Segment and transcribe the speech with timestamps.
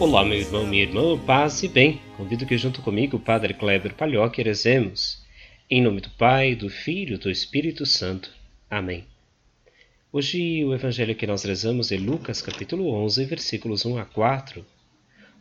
[0.00, 2.00] Olá, meu irmão, minha irmã, paz e bem.
[2.16, 5.20] Convido que junto comigo o Padre Kleber Palhoque rezemos.
[5.68, 8.32] Em nome do Pai, do Filho e do Espírito Santo.
[8.70, 9.04] Amém.
[10.12, 14.64] Hoje o evangelho que nós rezamos é Lucas capítulo 11, versículos 1 a 4.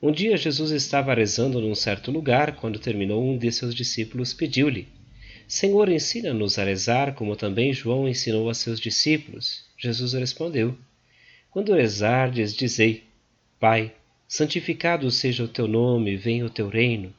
[0.02, 4.88] Um dia Jesus estava rezando num certo lugar, quando terminou um de seus discípulos pediu-lhe:
[5.48, 9.66] Senhor, ensina-nos a rezar, como também João ensinou a seus discípulos.
[9.78, 10.76] Jesus respondeu:
[11.52, 13.04] Quando rezardes, dizei:
[13.60, 13.94] Pai,
[14.28, 17.14] santificado seja o teu nome, venha o teu reino.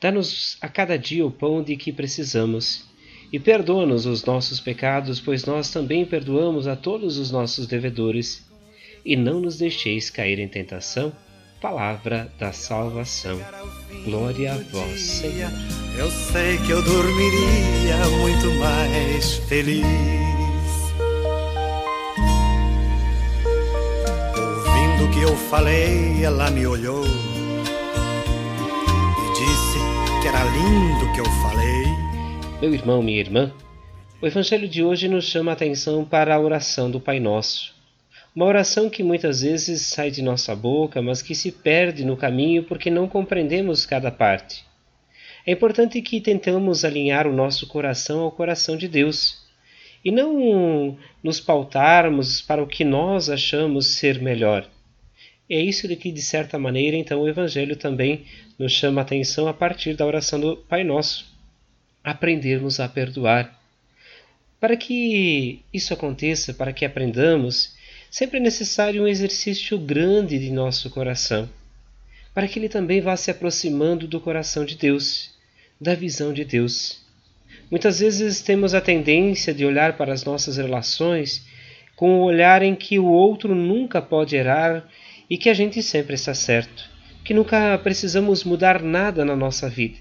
[0.00, 2.88] Dá-nos a cada dia o pão de que precisamos.
[3.32, 8.44] E perdoa-nos os nossos pecados, pois nós também perdoamos a todos os nossos devedores.
[9.04, 11.12] E não nos deixeis cair em tentação
[11.60, 13.38] palavra da salvação.
[14.04, 15.50] Glória a vós, Senhor.
[15.96, 20.29] Eu sei que eu dormiria muito mais feliz.
[25.22, 27.10] Eu falei, ela me olhou e
[29.38, 29.78] disse
[30.22, 31.84] que era lindo que eu falei.
[32.60, 33.52] Meu irmão, minha irmã,
[34.22, 37.74] o Evangelho de hoje nos chama a atenção para a oração do Pai Nosso.
[38.34, 42.62] Uma oração que muitas vezes sai de nossa boca, mas que se perde no caminho
[42.62, 44.64] porque não compreendemos cada parte.
[45.46, 49.44] É importante que tentamos alinhar o nosso coração ao coração de Deus
[50.02, 54.66] e não nos pautarmos para o que nós achamos ser melhor.
[55.50, 58.24] É isso de que, de certa maneira, então o Evangelho também
[58.56, 61.26] nos chama a atenção a partir da oração do Pai Nosso.
[62.04, 63.60] Aprendermos a perdoar.
[64.60, 67.74] Para que isso aconteça, para que aprendamos,
[68.08, 71.48] sempre é necessário um exercício grande de nosso coração,
[72.32, 75.34] para que ele também vá se aproximando do coração de Deus,
[75.80, 77.00] da visão de Deus.
[77.68, 81.44] Muitas vezes temos a tendência de olhar para as nossas relações
[81.96, 84.88] com o olhar em que o outro nunca pode errar
[85.30, 86.90] e que a gente sempre está certo,
[87.24, 89.96] que nunca precisamos mudar nada na nossa vida.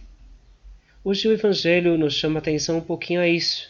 [1.03, 3.69] Hoje o Evangelho nos chama atenção um pouquinho a isso.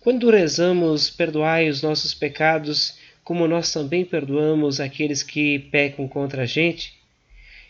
[0.00, 6.46] Quando rezamos, perdoai os nossos pecados, como nós também perdoamos aqueles que pecam contra a
[6.46, 6.92] gente,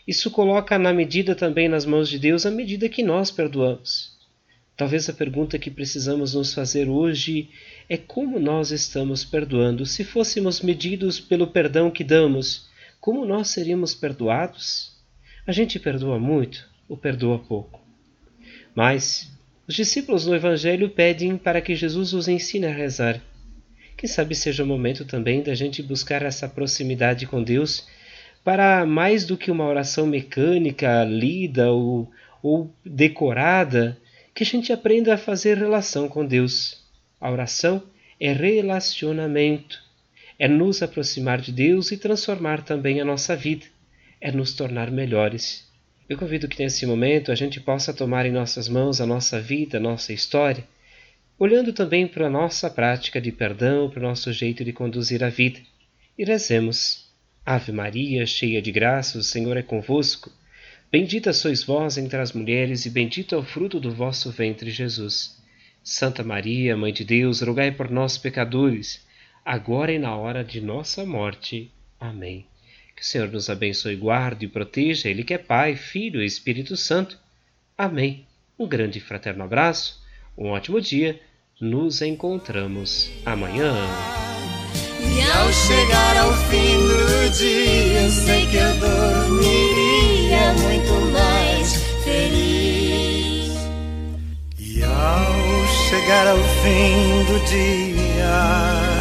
[0.05, 4.11] isso coloca na medida também nas mãos de Deus a medida que nós perdoamos.
[4.75, 7.49] Talvez a pergunta que precisamos nos fazer hoje
[7.87, 9.85] é como nós estamos perdoando.
[9.85, 12.70] Se fôssemos medidos pelo perdão que damos,
[13.01, 14.95] como nós seríamos perdoados?
[15.47, 17.81] A gente perdoa muito ou perdoa pouco?
[18.75, 19.35] Mas
[19.67, 23.19] os discípulos no Evangelho pedem para que Jesus os ensine a rezar.
[23.97, 27.87] Quem sabe seja o momento também da gente buscar essa proximidade com Deus
[28.43, 32.07] para mais do que uma oração mecânica, lida ou,
[32.41, 33.97] ou decorada,
[34.33, 36.85] que a gente aprenda a fazer relação com Deus.
[37.19, 37.81] A oração
[38.19, 39.80] é relacionamento
[40.41, 43.63] é nos aproximar de Deus e transformar também a nossa vida,
[44.19, 45.69] é nos tornar melhores.
[46.09, 49.77] Eu convido que nesse momento a gente possa tomar em nossas mãos a nossa vida,
[49.77, 50.67] a nossa história,
[51.37, 55.29] olhando também para a nossa prática de perdão, para o nosso jeito de conduzir a
[55.29, 55.59] vida.
[56.17, 57.05] E rezemos.
[57.45, 60.31] Ave Maria, cheia de graça, o Senhor é convosco.
[60.91, 65.39] Bendita sois vós entre as mulheres, e bendito é o fruto do vosso ventre, Jesus.
[65.83, 69.05] Santa Maria, Mãe de Deus, rogai por nós, pecadores
[69.45, 71.71] agora e na hora de nossa morte.
[71.99, 72.45] Amém.
[72.95, 76.77] Que o Senhor nos abençoe, guarde e proteja, Ele que é Pai, Filho e Espírito
[76.77, 77.17] Santo.
[77.77, 78.25] Amém.
[78.57, 79.99] Um grande e fraterno abraço,
[80.37, 81.19] um ótimo dia,
[81.59, 83.73] nos encontramos amanhã.
[85.03, 91.73] E ao chegar ao fim do dia, eu sei que eu dormiria muito mais
[92.03, 93.55] feliz.
[94.59, 99.00] E ao chegar ao fim do dia,